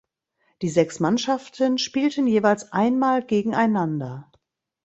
[0.63, 4.31] Die sechs Mannschaften spielten jeweils einmal gegeneinander.